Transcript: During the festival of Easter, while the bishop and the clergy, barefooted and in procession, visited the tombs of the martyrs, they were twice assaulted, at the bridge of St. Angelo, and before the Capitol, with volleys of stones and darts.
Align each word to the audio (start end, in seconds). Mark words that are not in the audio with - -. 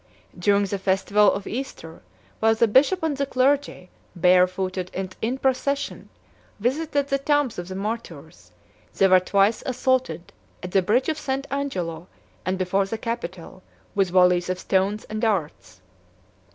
During 0.39 0.63
the 0.65 0.79
festival 0.79 1.31
of 1.31 1.45
Easter, 1.45 2.01
while 2.39 2.55
the 2.55 2.67
bishop 2.67 3.03
and 3.03 3.15
the 3.15 3.27
clergy, 3.27 3.91
barefooted 4.15 4.89
and 4.95 5.15
in 5.21 5.37
procession, 5.37 6.09
visited 6.59 7.09
the 7.09 7.19
tombs 7.19 7.59
of 7.59 7.67
the 7.67 7.75
martyrs, 7.75 8.49
they 8.97 9.07
were 9.07 9.19
twice 9.19 9.61
assaulted, 9.63 10.33
at 10.63 10.71
the 10.71 10.81
bridge 10.81 11.07
of 11.07 11.19
St. 11.19 11.45
Angelo, 11.51 12.07
and 12.47 12.57
before 12.57 12.85
the 12.87 12.97
Capitol, 12.97 13.61
with 13.93 14.09
volleys 14.09 14.49
of 14.49 14.57
stones 14.57 15.03
and 15.03 15.21
darts. 15.21 15.81